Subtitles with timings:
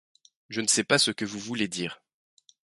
[0.49, 2.01] Je ne sais pas ce que vous voulez dire.